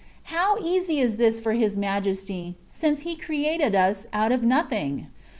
And 0.25 0.33
how 0.35 0.57
easy 0.57 0.99
is 0.99 1.17
this 1.17 1.39
for 1.39 1.53
His 1.53 1.77
Majesty, 1.77 2.55
since 2.67 3.01
He 3.01 3.15
created 3.15 3.75
us 3.75 4.07
out 4.11 4.31
of 4.31 4.41
nothing. 4.41 5.09